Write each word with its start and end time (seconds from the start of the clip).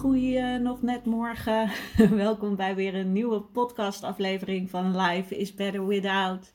goeie 0.00 0.58
nog 0.58 0.82
net 0.82 1.04
morgen. 1.04 1.70
Welkom 2.26 2.56
bij 2.56 2.74
weer 2.74 2.94
een 2.94 3.12
nieuwe 3.12 3.40
podcastaflevering 3.40 4.70
van 4.70 4.96
Life 4.96 5.36
is 5.36 5.54
Better 5.54 5.86
Without. 5.86 6.52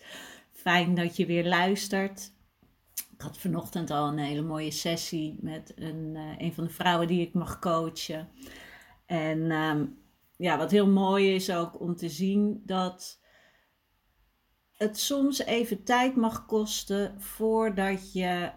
Fijn 0.52 0.96
dat 0.96 1.18
je 1.18 1.26
weer 1.26 1.48
luistert. 1.48 2.32
Ik 3.12 3.22
had 3.22 3.38
vanochtend 3.38 3.92
al 3.92 4.08
een 4.08 4.18
hele 4.18 4.42
mooie 4.42 4.72
sessie 4.72 5.38
met 5.42 5.74
een, 5.76 6.12
uh, 6.16 6.38
een 6.38 6.54
van 6.54 6.64
de 6.64 6.70
vrouwen 6.70 7.08
die 7.08 7.22
ik 7.22 7.34
mag 7.34 7.60
coachen. 7.60 8.30
En 9.06 9.52
ehm, 9.52 9.86
ja, 10.38 10.58
wat 10.58 10.72
heel 10.72 10.90
mooi 10.90 11.36
is 11.36 11.52
ook 11.52 11.80
om 11.80 11.96
te 11.96 12.10
zien 12.10 12.62
dat 12.66 13.22
het 14.74 15.00
soms 15.00 15.40
even 15.40 15.84
tijd 15.84 16.16
mag 16.16 16.46
kosten 16.46 17.22
voordat 17.22 18.14
je 18.14 18.52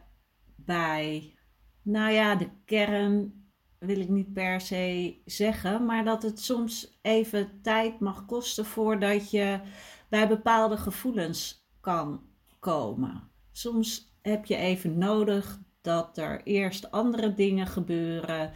bij, 0.57 1.35
nou 1.83 2.13
ja, 2.13 2.35
de 2.35 2.49
kern 2.65 3.38
wil 3.79 4.01
ik 4.01 4.09
niet 4.09 4.33
per 4.33 4.61
se 4.61 5.17
zeggen, 5.25 5.85
maar 5.85 6.05
dat 6.05 6.23
het 6.23 6.41
soms 6.41 6.99
even 7.03 7.61
tijd 7.63 8.01
mag 8.01 8.27
kosten 8.27 8.65
voordat 8.65 9.31
je 9.31 9.61
bij 10.09 10.29
bepaalde 10.29 10.77
gevoelens 10.77 11.67
kan 11.81 12.23
komen. 12.59 13.31
Soms 13.53 14.17
heb 14.23 14.45
je 14.45 14.57
even 14.57 14.99
nodig 14.99 15.61
dat 15.81 16.19
er 16.19 16.43
eerst 16.43 16.91
andere 16.91 17.35
dingen 17.35 17.67
gebeuren. 17.67 18.53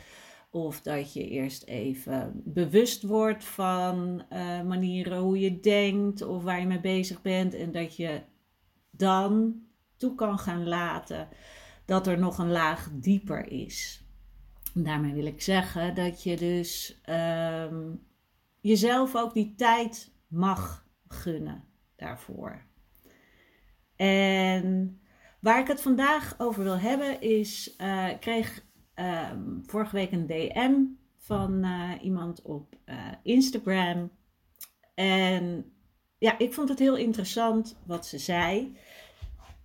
Of 0.51 0.81
dat 0.81 1.13
je 1.13 1.29
eerst 1.29 1.65
even 1.65 2.43
bewust 2.45 3.03
wordt 3.03 3.45
van 3.45 4.23
uh, 4.33 4.63
manieren 4.63 5.19
hoe 5.19 5.41
je 5.41 5.61
denkt 5.61 6.23
of 6.23 6.43
waar 6.43 6.61
je 6.61 6.67
mee 6.67 6.81
bezig 6.81 7.23
bent. 7.23 7.55
En 7.55 7.73
dat 7.73 7.97
je 7.97 8.23
dan 8.91 9.55
toe 9.97 10.15
kan 10.15 10.39
gaan 10.39 10.69
laten 10.69 11.29
dat 11.85 12.07
er 12.07 12.19
nog 12.19 12.39
een 12.39 12.51
laag 12.51 12.91
dieper 12.93 13.51
is. 13.51 14.05
Daarmee 14.75 15.13
wil 15.13 15.27
ik 15.27 15.43
zeggen 15.43 15.95
dat 15.95 16.23
je 16.23 16.37
dus 16.37 17.01
ehm, 17.03 17.95
jezelf 18.61 19.17
ook 19.17 19.35
die 19.35 19.55
tijd 19.55 20.13
mag 20.29 20.87
gunnen 21.09 21.65
daarvoor. 21.97 22.65
En 23.97 25.01
waar 25.41 25.61
ik 25.61 25.67
het 25.67 25.83
vandaag 25.83 26.35
over 26.39 26.63
wil 26.63 26.79
hebben 26.79 27.21
is, 27.21 27.75
uh, 27.79 28.09
ik 28.09 28.21
kreeg 28.21 28.65
ehm, 28.95 29.61
vorige 29.67 29.97
week 29.97 30.13
een 30.13 30.27
DM 30.27 30.73
van 31.17 31.65
uh, 31.65 31.91
iemand 32.01 32.43
op 32.43 32.77
uh, 32.87 32.97
Instagram. 33.23 34.11
En 34.95 35.73
ja, 36.19 36.39
ik 36.39 36.53
vond 36.53 36.69
het 36.69 36.79
heel 36.79 36.97
interessant 36.97 37.79
wat 37.87 38.07
ze 38.07 38.19
zei. 38.19 38.77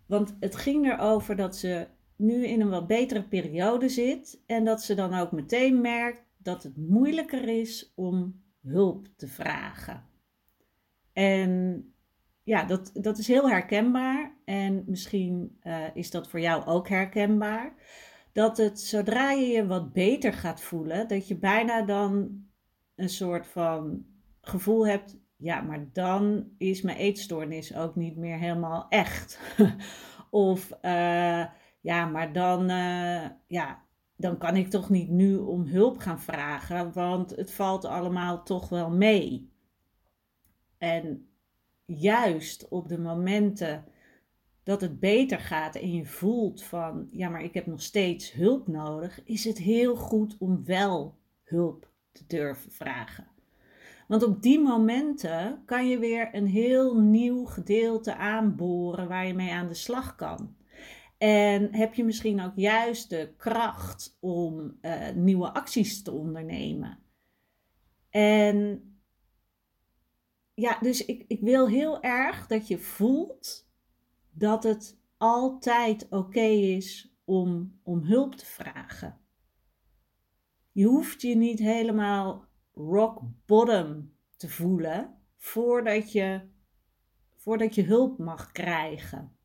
Want 0.05 0.35
het 0.39 0.55
ging 0.55 0.85
erover 0.91 1.35
dat 1.35 1.55
ze 1.55 1.87
nu 2.17 2.45
in 2.45 2.61
een 2.61 2.69
wat 2.69 2.87
betere 2.87 3.23
periode 3.23 3.89
zit 3.89 4.43
en 4.45 4.65
dat 4.65 4.83
ze 4.83 4.95
dan 4.95 5.13
ook 5.13 5.31
meteen 5.31 5.81
merkt 5.81 6.23
dat 6.37 6.63
het 6.63 6.77
moeilijker 6.77 7.47
is 7.59 7.93
om 7.95 8.41
hulp 8.61 9.07
te 9.15 9.27
vragen. 9.27 10.03
En 11.13 11.83
ja, 12.43 12.63
dat, 12.63 12.91
dat 12.93 13.17
is 13.17 13.27
heel 13.27 13.49
herkenbaar 13.49 14.37
en 14.45 14.83
misschien 14.87 15.59
uh, 15.63 15.83
is 15.93 16.11
dat 16.11 16.29
voor 16.29 16.39
jou 16.39 16.65
ook 16.65 16.89
herkenbaar. 16.89 17.73
Dat 18.31 18.57
het 18.57 18.79
zodra 18.79 19.31
je 19.31 19.45
je 19.45 19.67
wat 19.67 19.93
beter 19.93 20.33
gaat 20.33 20.61
voelen, 20.61 21.07
dat 21.07 21.27
je 21.27 21.37
bijna 21.37 21.81
dan 21.81 22.41
een 22.95 23.09
soort 23.09 23.47
van 23.47 24.05
gevoel 24.41 24.87
hebt, 24.87 25.17
ja, 25.37 25.61
maar 25.61 25.89
dan 25.93 26.49
is 26.57 26.81
mijn 26.81 26.97
eetstoornis 26.97 27.75
ook 27.75 27.95
niet 27.95 28.17
meer 28.17 28.37
helemaal 28.37 28.85
echt. 28.89 29.39
of 30.29 30.71
uh, 30.81 31.45
ja, 31.87 32.05
maar 32.05 32.33
dan, 32.33 32.69
uh, 32.69 33.25
ja, 33.47 33.83
dan 34.15 34.37
kan 34.37 34.55
ik 34.55 34.69
toch 34.69 34.89
niet 34.89 35.09
nu 35.09 35.35
om 35.35 35.65
hulp 35.65 35.97
gaan 35.97 36.21
vragen, 36.21 36.93
want 36.93 37.29
het 37.29 37.51
valt 37.51 37.85
allemaal 37.85 38.43
toch 38.43 38.69
wel 38.69 38.89
mee. 38.89 39.51
En 40.77 41.29
juist 41.85 42.67
op 42.67 42.87
de 42.87 42.99
momenten 42.99 43.85
dat 44.63 44.81
het 44.81 44.99
beter 44.99 45.39
gaat 45.39 45.75
en 45.75 45.93
je 45.93 46.05
voelt 46.05 46.63
van, 46.63 47.07
ja, 47.11 47.29
maar 47.29 47.43
ik 47.43 47.53
heb 47.53 47.65
nog 47.65 47.81
steeds 47.81 48.31
hulp 48.31 48.67
nodig, 48.67 49.23
is 49.23 49.43
het 49.43 49.57
heel 49.57 49.95
goed 49.95 50.35
om 50.39 50.65
wel 50.65 51.17
hulp 51.43 51.89
te 52.11 52.23
durven 52.27 52.71
vragen. 52.71 53.27
Want 54.07 54.23
op 54.23 54.41
die 54.41 54.59
momenten 54.59 55.61
kan 55.65 55.89
je 55.89 55.99
weer 55.99 56.29
een 56.31 56.47
heel 56.47 56.99
nieuw 56.99 57.45
gedeelte 57.45 58.15
aanboren 58.15 59.07
waar 59.07 59.27
je 59.27 59.33
mee 59.33 59.51
aan 59.51 59.67
de 59.67 59.73
slag 59.73 60.15
kan. 60.15 60.55
En 61.17 61.75
heb 61.75 61.93
je 61.93 62.03
misschien 62.03 62.41
ook 62.41 62.55
juist 62.55 63.09
de 63.09 63.33
kracht 63.37 64.17
om 64.19 64.77
uh, 64.81 65.09
nieuwe 65.09 65.53
acties 65.53 66.03
te 66.03 66.11
ondernemen. 66.11 66.99
En 68.09 68.81
ja, 70.53 70.77
dus 70.79 71.05
ik, 71.05 71.25
ik 71.27 71.41
wil 71.41 71.67
heel 71.67 72.01
erg 72.01 72.47
dat 72.47 72.67
je 72.67 72.77
voelt 72.77 73.69
dat 74.31 74.63
het 74.63 74.99
altijd 75.17 76.07
oké 76.09 76.39
is 76.49 77.15
om, 77.25 77.79
om 77.83 78.03
hulp 78.03 78.35
te 78.35 78.45
vragen. 78.45 79.19
Je 80.71 80.85
hoeft 80.85 81.21
je 81.21 81.35
niet 81.35 81.59
helemaal 81.59 82.45
rock 82.73 83.21
bottom 83.45 84.13
te 84.35 84.49
voelen 84.49 85.21
voordat 85.37 86.11
je, 86.11 86.41
voordat 87.35 87.75
je 87.75 87.83
hulp 87.83 88.17
mag 88.17 88.51
krijgen. 88.51 89.36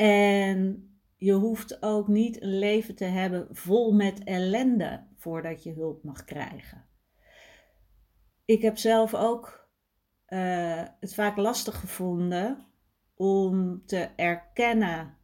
En 0.00 0.90
je 1.16 1.32
hoeft 1.32 1.82
ook 1.82 2.08
niet 2.08 2.42
een 2.42 2.58
leven 2.58 2.94
te 2.94 3.04
hebben 3.04 3.48
vol 3.50 3.92
met 3.92 4.24
ellende 4.24 5.06
voordat 5.16 5.62
je 5.62 5.72
hulp 5.72 6.04
mag 6.04 6.24
krijgen. 6.24 6.84
Ik 8.44 8.62
heb 8.62 8.78
zelf 8.78 9.14
ook 9.14 9.68
uh, 10.28 10.82
het 11.00 11.14
vaak 11.14 11.36
lastig 11.36 11.80
gevonden 11.80 12.66
om 13.14 13.82
te 13.86 14.08
erkennen 14.16 15.16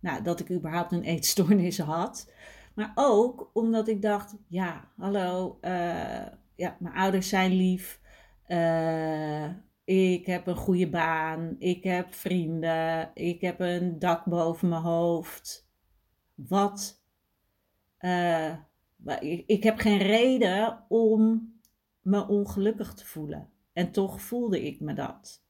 nou, 0.00 0.22
dat 0.22 0.40
ik 0.40 0.50
überhaupt 0.50 0.92
een 0.92 1.04
eetstoornis 1.04 1.78
had. 1.78 2.32
Maar 2.74 2.92
ook 2.94 3.50
omdat 3.52 3.88
ik 3.88 4.02
dacht, 4.02 4.36
ja, 4.48 4.92
hallo, 4.96 5.58
uh, 5.62 6.26
ja, 6.54 6.76
mijn 6.78 6.94
ouders 6.94 7.28
zijn 7.28 7.52
lief. 7.52 8.00
Uh, 8.48 9.48
ik 9.84 10.26
heb 10.26 10.46
een 10.46 10.56
goede 10.56 10.88
baan. 10.88 11.56
Ik 11.58 11.84
heb 11.84 12.14
vrienden. 12.14 13.10
Ik 13.14 13.40
heb 13.40 13.60
een 13.60 13.98
dak 13.98 14.24
boven 14.24 14.68
mijn 14.68 14.82
hoofd. 14.82 15.68
Wat? 16.34 17.02
Uh, 18.00 18.56
ik 19.46 19.62
heb 19.62 19.78
geen 19.78 19.98
reden 19.98 20.84
om 20.88 21.52
me 22.02 22.26
ongelukkig 22.28 22.94
te 22.94 23.06
voelen. 23.06 23.50
En 23.72 23.92
toch 23.92 24.20
voelde 24.20 24.66
ik 24.66 24.80
me 24.80 24.94
dat. 24.94 25.42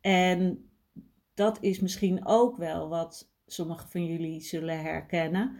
En 0.00 0.70
dat 1.34 1.58
is 1.60 1.80
misschien 1.80 2.26
ook 2.26 2.56
wel 2.56 2.88
wat 2.88 3.30
sommigen 3.46 3.88
van 3.88 4.06
jullie 4.06 4.40
zullen 4.40 4.80
herkennen. 4.80 5.58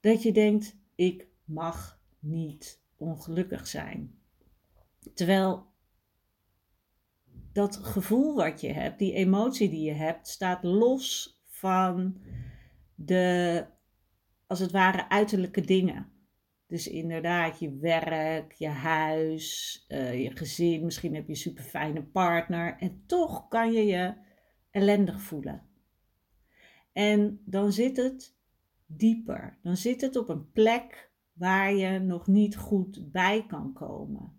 Dat 0.00 0.22
je 0.22 0.32
denkt, 0.32 0.76
ik 0.94 1.28
mag 1.44 2.00
niet 2.18 2.82
ongelukkig 2.96 3.66
zijn. 3.66 4.18
Terwijl 5.14 5.66
dat 7.58 7.76
gevoel 7.76 8.34
wat 8.34 8.60
je 8.60 8.72
hebt, 8.72 8.98
die 8.98 9.12
emotie 9.12 9.68
die 9.68 9.84
je 9.84 9.92
hebt, 9.92 10.28
staat 10.28 10.64
los 10.64 11.36
van 11.46 12.16
de, 12.94 13.64
als 14.46 14.58
het 14.58 14.70
ware, 14.70 15.08
uiterlijke 15.08 15.60
dingen. 15.60 16.12
Dus 16.66 16.88
inderdaad, 16.88 17.58
je 17.58 17.76
werk, 17.76 18.52
je 18.52 18.68
huis, 18.68 19.84
uh, 19.88 20.22
je 20.22 20.36
gezin, 20.36 20.84
misschien 20.84 21.14
heb 21.14 21.24
je 21.24 21.30
een 21.30 21.36
super 21.36 21.64
fijne 21.64 22.02
partner. 22.02 22.76
En 22.78 23.02
toch 23.06 23.48
kan 23.48 23.72
je 23.72 23.86
je 23.86 24.14
ellendig 24.70 25.20
voelen. 25.20 25.62
En 26.92 27.42
dan 27.44 27.72
zit 27.72 27.96
het 27.96 28.36
dieper. 28.86 29.58
Dan 29.62 29.76
zit 29.76 30.00
het 30.00 30.16
op 30.16 30.28
een 30.28 30.50
plek 30.52 31.10
waar 31.32 31.74
je 31.74 31.98
nog 31.98 32.26
niet 32.26 32.56
goed 32.56 33.12
bij 33.12 33.46
kan 33.46 33.72
komen. 33.72 34.37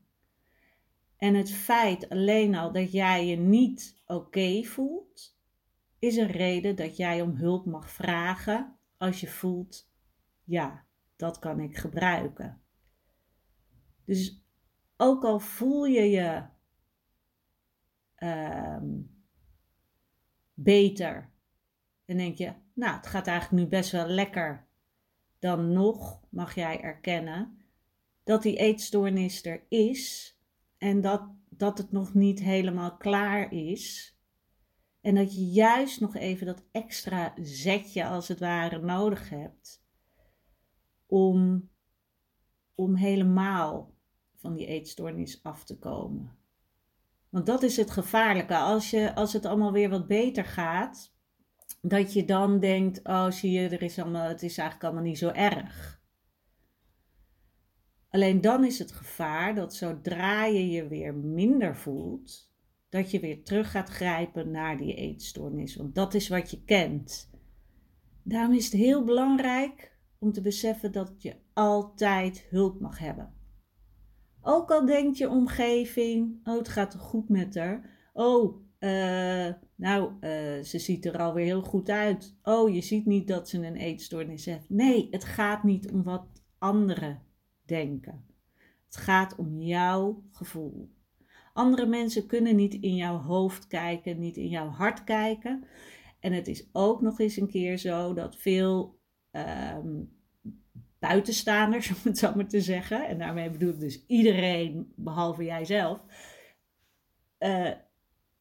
En 1.20 1.36
het 1.36 1.52
feit 1.52 2.10
alleen 2.10 2.56
al 2.56 2.72
dat 2.72 2.92
jij 2.92 3.26
je 3.26 3.36
niet 3.36 4.02
oké 4.06 4.64
voelt, 4.64 5.38
is 6.00 6.16
een 6.16 6.32
reden 6.32 6.76
dat 6.76 6.98
jij 6.98 7.22
om 7.22 7.36
hulp 7.36 7.66
mag 7.66 7.92
vragen 7.92 8.78
als 8.98 9.20
je 9.20 9.28
voelt, 9.28 9.92
ja, 10.44 10.86
dat 11.16 11.40
kan 11.40 11.60
ik 11.60 11.78
gebruiken. 11.78 12.62
Dus 14.06 14.44
ook 14.98 15.24
al 15.24 15.40
voel 15.40 15.86
je 15.86 16.02
je 16.02 16.44
uh, 18.18 18.84
beter 20.54 21.30
en 22.06 22.18
denk 22.18 22.38
je, 22.38 22.54
nou, 22.74 22.96
het 22.96 23.08
gaat 23.08 23.28
eigenlijk 23.28 23.64
nu 23.64 23.70
best 23.70 23.92
wel 23.92 24.08
lekker, 24.08 24.68
dan 25.40 25.74
nog 25.74 26.24
mag 26.30 26.56
jij 26.56 26.82
erkennen 26.82 27.64
dat 28.24 28.42
die 28.42 28.58
eetstoornis 28.58 29.46
er 29.46 29.66
is 29.70 30.38
en 30.80 31.02
dat, 31.02 31.22
dat 31.50 31.78
het 31.78 31.92
nog 31.92 32.14
niet 32.14 32.40
helemaal 32.40 32.98
klaar 32.98 33.54
is. 33.54 34.18
En 35.02 35.16
dat 35.16 35.36
je 35.36 35.46
juist 35.46 36.00
nog 36.00 36.16
even 36.16 36.46
dat 36.46 36.64
extra 36.72 37.34
zetje 37.42 38.06
als 38.06 38.28
het 38.28 38.40
ware 38.40 38.80
nodig 38.82 39.30
hebt 39.30 39.84
om, 41.06 41.70
om 42.76 42.96
helemaal 42.96 43.94
van 44.36 44.56
die 44.56 44.66
eetstoornis 44.66 45.44
af 45.44 45.64
te 45.64 45.78
komen. 45.78 46.38
Want 47.30 47.46
dat 47.46 47.64
is 47.64 47.78
het 47.78 47.92
gevaarlijke. 47.92 48.58
Als, 48.58 48.90
je, 48.90 49.16
als 49.16 49.34
het 49.34 49.46
allemaal 49.46 49.72
weer 49.72 49.90
wat 49.90 50.08
beter 50.08 50.46
gaat, 50.46 51.14
dat 51.82 52.14
je 52.14 52.26
dan 52.26 52.60
denkt: 52.60 53.00
oh, 53.04 53.32
zie 53.32 53.52
je, 53.52 53.70
er 53.70 53.82
is 53.82 54.00
allemaal, 54.00 54.28
het 54.28 54.44
is 54.44 54.58
eigenlijk 54.58 54.84
allemaal 54.84 55.10
niet 55.10 55.18
zo 55.18 55.30
erg. 55.30 55.99
Alleen 58.10 58.42
dan 58.42 58.66
is 58.66 58.80
het 58.80 58.92
gevaar 58.92 59.56
dat 59.56 59.76
zodra 59.76 60.46
je 60.46 60.70
je 60.70 60.88
weer 60.88 61.16
minder 61.16 61.76
voelt, 61.76 62.52
dat 62.90 63.12
je 63.12 63.20
weer 63.20 63.44
terug 63.44 63.72
gaat 63.72 63.90
grijpen 63.90 64.52
naar 64.52 64.78
die 64.78 64.96
eetstoornis. 64.96 65.76
Want 65.76 65.96
dat 65.96 66.14
is 66.14 66.28
wat 66.28 66.52
je 66.52 66.64
kent. 66.64 67.30
Daarom 68.24 68.54
is 68.54 68.66
het 68.66 68.74
heel 68.74 69.04
belangrijk 69.04 69.98
om 70.20 70.32
te 70.32 70.42
beseffen 70.42 70.92
dat 70.92 71.14
je 71.18 71.36
altijd 71.54 72.48
hulp 72.50 72.80
mag 72.80 73.00
hebben. 73.00 73.34
Ook 74.42 74.72
al 74.72 74.86
denkt 74.86 75.18
je 75.18 75.30
omgeving, 75.30 76.40
oh 76.44 76.58
het 76.58 76.68
gaat 76.68 76.96
goed 76.96 77.30
met 77.30 77.56
haar. 77.56 77.98
Oh, 78.14 78.62
uh, 78.80 79.54
nou, 79.76 80.12
uh, 80.22 80.64
ze 80.64 80.80
ziet 80.80 81.06
er 81.06 81.18
alweer 81.18 81.46
heel 81.46 81.62
goed 81.62 81.90
uit. 81.90 82.38
Oh, 82.44 82.74
je 82.74 82.82
ziet 82.82 83.06
niet 83.06 83.28
dat 83.28 83.50
ze 83.50 83.66
een 83.66 83.76
eetstoornis 83.76 84.46
heeft. 84.46 84.70
Nee, 84.70 85.08
het 85.12 85.24
gaat 85.24 85.64
niet 85.64 85.92
om 85.92 86.04
wat 86.04 86.26
anderen 86.58 87.22
denken. 87.70 88.26
Het 88.86 88.98
gaat 88.98 89.36
om 89.36 89.62
jouw 89.62 90.24
gevoel. 90.32 90.90
Andere 91.54 91.86
mensen 91.86 92.26
kunnen 92.26 92.56
niet 92.56 92.74
in 92.74 92.96
jouw 92.96 93.18
hoofd 93.18 93.68
kijken, 93.68 94.20
niet 94.20 94.38
in 94.38 94.48
jouw 94.48 94.68
hart 94.68 95.04
kijken. 95.04 95.64
En 96.20 96.34
het 96.34 96.48
is 96.48 96.70
ook 96.72 97.02
nog 97.02 97.20
eens 97.20 97.38
een 97.38 97.50
keer 97.50 97.78
zo 97.78 98.14
dat 98.14 98.36
veel 98.36 99.00
um, 99.32 100.18
buitenstaanders, 101.00 101.90
om 101.96 101.98
het 102.04 102.18
zo 102.18 102.36
maar 102.36 102.48
te 102.48 102.62
zeggen, 102.62 103.08
en 103.08 103.18
daarmee 103.18 103.50
bedoel 103.50 103.74
ik 103.74 103.80
dus 103.80 104.06
iedereen 104.08 104.94
behalve 104.96 105.44
jijzelf, 105.44 106.00
uh, 107.40 107.72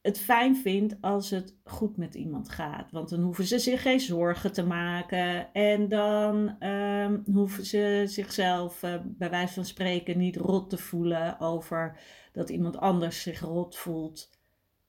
het 0.09 0.19
fijn 0.19 0.55
vindt 0.55 0.95
als 1.01 1.29
het 1.29 1.55
goed 1.63 1.97
met 1.97 2.15
iemand 2.15 2.49
gaat. 2.49 2.91
Want 2.91 3.09
dan 3.09 3.21
hoeven 3.21 3.45
ze 3.45 3.59
zich 3.59 3.81
geen 3.81 3.99
zorgen 3.99 4.51
te 4.53 4.63
maken. 4.63 5.53
En 5.53 5.87
dan 5.87 6.63
um, 6.63 7.23
hoeven 7.33 7.65
ze 7.65 8.03
zichzelf, 8.05 8.83
uh, 8.83 8.95
bij 9.05 9.29
wijze 9.29 9.53
van 9.53 9.65
spreken, 9.65 10.17
niet 10.17 10.35
rot 10.35 10.69
te 10.69 10.77
voelen 10.77 11.39
over 11.39 11.99
dat 12.31 12.49
iemand 12.49 12.77
anders 12.77 13.21
zich 13.21 13.39
rot 13.39 13.77
voelt. 13.77 14.29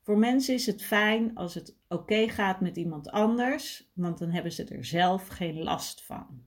Voor 0.03 0.19
mensen 0.19 0.55
is 0.55 0.67
het 0.67 0.83
fijn 0.83 1.35
als 1.35 1.55
het 1.55 1.77
oké 1.89 2.29
gaat 2.29 2.61
met 2.61 2.77
iemand 2.77 3.11
anders, 3.11 3.91
want 3.95 4.19
dan 4.19 4.31
hebben 4.31 4.53
ze 4.53 4.65
er 4.65 4.85
zelf 4.85 5.29
geen 5.29 5.63
last 5.63 6.05
van. 6.05 6.45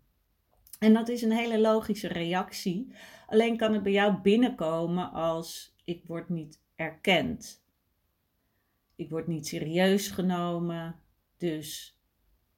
En 0.79 0.93
dat 0.93 1.09
is 1.09 1.21
een 1.21 1.31
hele 1.31 1.59
logische 1.59 2.07
reactie. 2.07 2.93
Alleen 3.27 3.57
kan 3.57 3.73
het 3.73 3.83
bij 3.83 3.91
jou 3.91 4.21
binnenkomen 4.21 5.11
als 5.11 5.75
ik 5.83 6.03
word 6.05 6.29
niet 6.29 6.61
erkend 6.75 7.62
ik 8.95 9.09
word 9.09 9.27
niet 9.27 9.47
serieus 9.47 10.07
genomen, 10.07 10.99
dus 11.37 11.99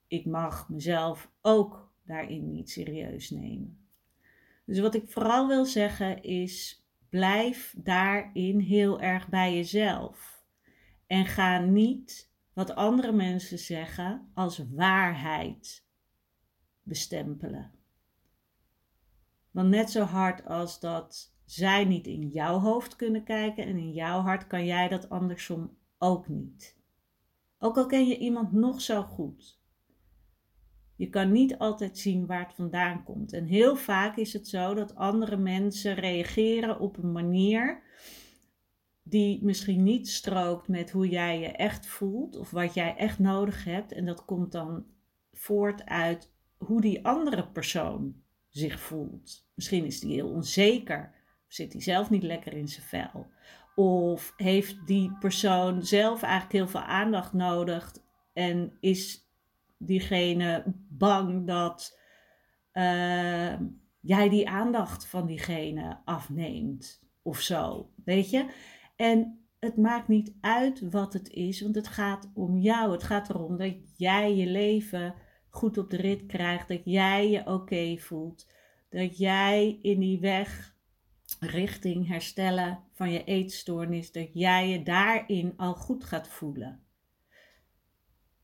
ik 0.08 0.26
mag 0.26 0.70
mezelf 0.70 1.32
ook 1.42 1.94
daarin 2.06 2.52
niet 2.52 2.70
serieus 2.70 3.30
nemen. 3.30 3.88
Dus 4.66 4.80
wat 4.80 4.96
ik 4.96 5.10
vooral 5.10 5.48
wil 5.48 5.66
zeggen 5.66 6.24
is: 6.24 6.86
blijf 7.10 7.76
daarin 7.78 8.60
heel 8.60 9.02
erg 9.02 9.30
bij 9.30 9.56
jezelf. 9.56 10.44
En 11.08 11.26
ga 11.26 11.60
niet 11.60 12.34
wat 12.54 12.76
andere 12.76 13.12
mensen 13.12 13.60
zeggen 13.60 14.32
als 14.34 14.66
waarheid 14.72 15.86
bestempelen. 16.84 17.72
Want 19.52 19.70
net 19.70 19.90
zo 19.90 20.04
hard 20.04 20.46
als 20.46 20.80
dat 20.80 21.36
zij 21.46 21.86
niet 21.86 22.08
in 22.08 22.28
jouw 22.28 22.60
hoofd 22.60 22.96
kunnen 22.96 23.24
kijken 23.24 23.66
en 23.66 23.78
in 23.78 23.94
jouw 23.94 24.22
hart, 24.22 24.48
kan 24.48 24.66
jij 24.66 24.88
dat 24.88 25.10
andersom 25.10 25.78
ook 26.06 26.28
niet. 26.28 26.76
Ook 27.60 27.78
al 27.78 27.86
ken 27.86 28.08
je 28.08 28.18
iemand 28.18 28.52
nog 28.52 28.82
zo 28.82 29.02
goed. 29.02 29.60
Je 30.96 31.10
kan 31.10 31.32
niet 31.32 31.58
altijd 31.58 31.98
zien 31.98 32.26
waar 32.26 32.46
het 32.46 32.56
vandaan 32.56 33.04
komt. 33.04 33.34
En 33.34 33.46
heel 33.46 33.76
vaak 33.76 34.18
is 34.18 34.34
het 34.34 34.48
zo 34.48 34.74
dat 34.74 34.96
andere 34.96 35.38
mensen 35.38 35.96
reageren 35.96 36.80
op 36.80 36.98
een 36.98 37.12
manier 37.12 37.84
die 39.04 39.44
misschien 39.44 39.84
niet 39.84 40.10
strookt 40.10 40.68
met 40.68 40.92
hoe 40.92 41.10
jij 41.10 41.40
je 41.40 41.48
echt 41.48 41.86
voelt 41.86 42.36
of 42.36 42.52
wat 42.52 42.74
jij 42.74 42.96
echt 42.96 43.20
nodig 43.20 43.64
hebt. 43.64 43.92
En 43.92 44.06
dat 44.06 44.26
komt 44.26 44.52
dan 44.52 44.86
voort 45.34 45.86
uit 45.86 46.32
hoe 46.58 46.82
die 46.82 47.06
andere 47.06 47.48
persoon 47.48 48.16
zich 48.50 48.80
voelt. 48.80 49.48
Misschien 49.54 49.86
is 49.86 50.00
die 50.00 50.14
heel 50.14 50.30
onzeker, 50.30 51.14
of 51.48 51.54
zit 51.54 51.74
hij 51.74 51.82
zelf 51.82 52.10
niet 52.10 52.24
lekker 52.24 52.54
in 52.54 52.68
zijn 52.68 52.86
vel. 52.86 53.28
Of 53.76 54.34
heeft 54.38 54.88
die 54.88 55.18
persoon 55.20 55.84
zelf 55.84 56.22
eigenlijk 56.22 56.54
heel 56.54 56.68
veel 56.68 56.90
aandacht 56.90 57.34
nodig 57.34 57.96
en 58.34 58.78
is 58.80 59.30
diegene 59.78 60.64
bang 60.90 61.48
dat 61.48 62.00
uh, 62.74 63.60
jij 64.00 64.30
die 64.30 64.50
aandacht 64.50 65.06
van 65.08 65.26
diegene 65.26 65.98
afneemt 66.06 67.04
of 67.22 67.40
zo, 67.40 67.90
weet 68.04 68.30
je? 68.30 68.46
En 68.96 69.46
het 69.60 69.78
maakt 69.78 70.08
niet 70.08 70.34
uit 70.42 70.90
wat 70.90 71.14
het 71.14 71.30
is, 71.30 71.62
want 71.62 71.76
het 71.76 71.88
gaat 71.88 72.32
om 72.34 72.58
jou. 72.58 72.92
Het 72.92 73.04
gaat 73.04 73.30
erom 73.30 73.58
dat 73.58 73.74
jij 73.98 74.36
je 74.36 74.48
leven 74.48 75.14
goed 75.50 75.78
op 75.78 75.90
de 75.90 75.98
rit 75.98 76.26
krijgt, 76.26 76.68
dat 76.68 76.82
jij 76.84 77.30
je 77.30 77.48
oké 77.48 77.98
voelt, 77.98 78.48
dat 78.90 79.18
jij 79.18 79.80
in 79.82 80.00
die 80.00 80.20
weg 80.20 80.75
richting 81.40 82.08
herstellen 82.08 82.84
van 82.94 83.12
je 83.12 83.24
eetstoornis, 83.24 84.12
dat 84.12 84.30
jij 84.34 84.70
je 84.70 84.84
daarin 84.84 85.54
al 85.58 85.74
goed 85.74 86.04
gaat 86.04 86.28
voelen. 86.28 86.84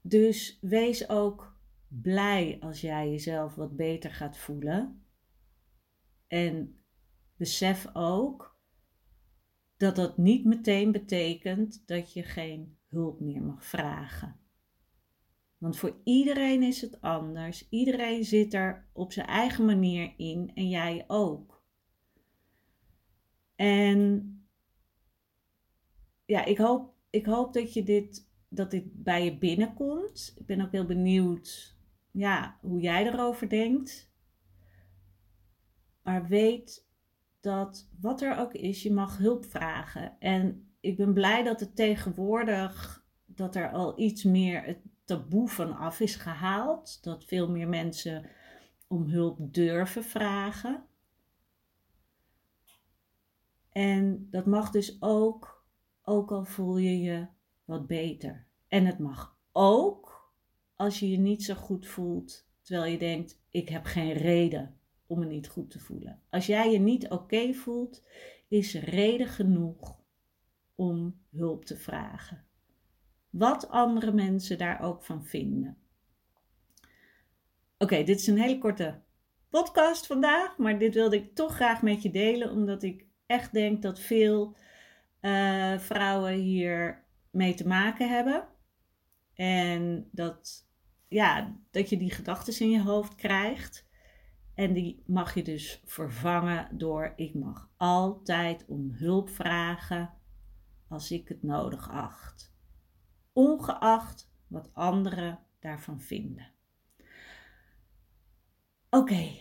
Dus 0.01 0.57
wees 0.61 1.09
ook 1.09 1.59
blij 1.87 2.57
als 2.59 2.81
jij 2.81 3.09
jezelf 3.09 3.55
wat 3.55 3.75
beter 3.75 4.11
gaat 4.11 4.37
voelen. 4.37 5.05
En 6.27 6.83
besef 7.35 7.89
ook 7.93 8.59
dat 9.77 9.95
dat 9.95 10.17
niet 10.17 10.45
meteen 10.45 10.91
betekent 10.91 11.87
dat 11.87 12.13
je 12.13 12.23
geen 12.23 12.77
hulp 12.87 13.19
meer 13.19 13.41
mag 13.41 13.65
vragen. 13.65 14.39
Want 15.57 15.77
voor 15.77 16.01
iedereen 16.03 16.63
is 16.63 16.81
het 16.81 17.01
anders. 17.01 17.69
Iedereen 17.69 18.23
zit 18.23 18.53
er 18.53 18.89
op 18.93 19.11
zijn 19.11 19.27
eigen 19.27 19.65
manier 19.65 20.13
in 20.17 20.51
en 20.53 20.69
jij 20.69 21.03
ook. 21.07 21.60
En 23.61 24.35
ja, 26.25 26.45
ik 26.45 26.57
hoop, 26.57 26.93
ik 27.09 27.25
hoop 27.25 27.53
dat, 27.53 27.73
je 27.73 27.83
dit, 27.83 28.29
dat 28.49 28.71
dit 28.71 29.03
bij 29.03 29.23
je 29.23 29.37
binnenkomt. 29.37 30.33
Ik 30.35 30.45
ben 30.45 30.61
ook 30.61 30.71
heel 30.71 30.85
benieuwd 30.85 31.75
ja, 32.11 32.57
hoe 32.61 32.79
jij 32.79 33.05
erover 33.05 33.49
denkt. 33.49 34.11
Maar 36.01 36.27
weet 36.27 36.87
dat 37.39 37.89
wat 37.99 38.21
er 38.21 38.37
ook 38.37 38.53
is, 38.53 38.83
je 38.83 38.91
mag 38.91 39.17
hulp 39.17 39.45
vragen. 39.45 40.19
En 40.19 40.71
ik 40.79 40.97
ben 40.97 41.13
blij 41.13 41.43
dat 41.43 41.59
het 41.59 41.75
tegenwoordig, 41.75 43.05
dat 43.25 43.55
er 43.55 43.71
al 43.71 43.99
iets 43.99 44.23
meer 44.23 44.63
het 44.63 44.79
taboe 45.05 45.49
van 45.49 45.77
af 45.77 45.99
is 45.99 46.15
gehaald. 46.15 47.03
Dat 47.03 47.25
veel 47.25 47.49
meer 47.49 47.67
mensen 47.67 48.29
om 48.87 49.03
hulp 49.03 49.53
durven 49.53 50.03
vragen. 50.03 50.85
En 53.71 54.27
dat 54.29 54.45
mag 54.45 54.71
dus 54.71 55.01
ook, 55.01 55.65
ook 56.03 56.31
al 56.31 56.45
voel 56.45 56.77
je 56.77 56.99
je 56.99 57.27
wat 57.65 57.87
beter. 57.87 58.45
En 58.67 58.85
het 58.85 58.99
mag 58.99 59.37
ook 59.51 60.33
als 60.75 60.99
je 60.99 61.09
je 61.09 61.17
niet 61.17 61.43
zo 61.43 61.53
goed 61.53 61.87
voelt, 61.87 62.47
terwijl 62.61 62.91
je 62.91 62.97
denkt, 62.97 63.41
ik 63.49 63.69
heb 63.69 63.85
geen 63.85 64.13
reden 64.13 64.79
om 65.07 65.19
me 65.19 65.25
niet 65.25 65.47
goed 65.47 65.69
te 65.69 65.79
voelen. 65.79 66.21
Als 66.29 66.45
jij 66.45 66.71
je 66.71 66.79
niet 66.79 67.09
oké 67.09 67.53
voelt, 67.53 68.03
is 68.47 68.73
reden 68.73 69.27
genoeg 69.27 69.99
om 70.75 71.21
hulp 71.31 71.65
te 71.65 71.77
vragen. 71.77 72.45
Wat 73.29 73.69
andere 73.69 74.11
mensen 74.11 74.57
daar 74.57 74.81
ook 74.81 75.03
van 75.03 75.25
vinden. 75.25 75.77
Oké, 77.77 78.03
dit 78.03 78.19
is 78.19 78.27
een 78.27 78.39
hele 78.39 78.57
korte 78.57 79.01
podcast 79.49 80.05
vandaag, 80.05 80.57
maar 80.57 80.79
dit 80.79 80.93
wilde 80.93 81.15
ik 81.15 81.35
toch 81.35 81.55
graag 81.55 81.81
met 81.81 82.01
je 82.01 82.11
delen, 82.11 82.51
omdat 82.51 82.83
ik 82.83 83.05
echt 83.31 83.53
denk 83.53 83.81
dat 83.81 83.99
veel 83.99 84.55
uh, 85.21 85.77
vrouwen 85.77 86.33
hier 86.33 87.03
mee 87.29 87.53
te 87.53 87.67
maken 87.67 88.09
hebben. 88.09 88.47
En 89.33 90.09
dat, 90.11 90.67
ja, 91.07 91.55
dat 91.71 91.89
je 91.89 91.97
die 91.97 92.11
gedachten 92.11 92.59
in 92.59 92.69
je 92.69 92.81
hoofd 92.81 93.15
krijgt. 93.15 93.89
En 94.55 94.73
die 94.73 95.03
mag 95.05 95.33
je 95.33 95.43
dus 95.43 95.81
vervangen 95.85 96.77
door 96.77 97.13
ik 97.15 97.33
mag 97.33 97.69
altijd 97.77 98.65
om 98.67 98.91
hulp 98.91 99.29
vragen 99.29 100.13
als 100.87 101.11
ik 101.11 101.27
het 101.27 101.43
nodig 101.43 101.89
acht. 101.89 102.55
Ongeacht 103.33 104.31
wat 104.47 104.69
anderen 104.73 105.39
daarvan 105.59 106.01
vinden. 106.01 106.51
Oké, 108.89 109.31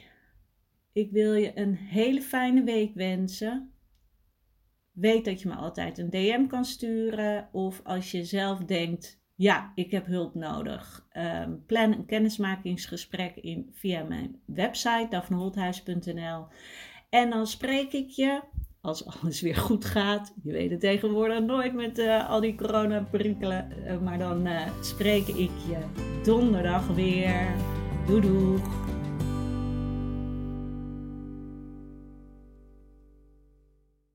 ik 0.92 1.10
wil 1.10 1.34
je 1.34 1.58
een 1.58 1.74
hele 1.74 2.22
fijne 2.22 2.64
week 2.64 2.94
wensen. 2.94 3.69
Weet 5.00 5.24
dat 5.24 5.42
je 5.42 5.48
me 5.48 5.54
altijd 5.54 5.98
een 5.98 6.10
DM 6.10 6.46
kan 6.46 6.64
sturen 6.64 7.48
of 7.52 7.80
als 7.84 8.10
je 8.10 8.24
zelf 8.24 8.58
denkt 8.58 9.20
ja, 9.40 9.72
ik 9.74 9.90
heb 9.90 10.06
hulp 10.06 10.34
nodig. 10.34 11.06
Um, 11.16 11.64
plan 11.66 11.92
een 11.92 12.06
kennismakingsgesprek 12.06 13.36
in 13.36 13.70
via 13.72 14.02
mijn 14.02 14.40
website 14.46 15.06
daphneholthuis.nl. 15.10 16.46
En 17.10 17.30
dan 17.30 17.46
spreek 17.46 17.92
ik 17.92 18.10
je, 18.10 18.42
als 18.80 19.06
alles 19.06 19.40
weer 19.40 19.56
goed 19.56 19.84
gaat. 19.84 20.34
Je 20.42 20.52
weet 20.52 20.70
het 20.70 20.80
tegenwoordig 20.80 21.40
nooit 21.40 21.74
met 21.74 21.98
uh, 21.98 22.28
al 22.28 22.40
die 22.40 22.54
coronaperikelen. 22.54 23.72
Uh, 23.86 24.00
maar 24.00 24.18
dan 24.18 24.46
uh, 24.46 24.68
spreek 24.80 25.26
ik 25.26 25.50
je 25.68 25.78
donderdag 26.24 26.86
weer. 26.86 27.54
Doei! 28.06 28.89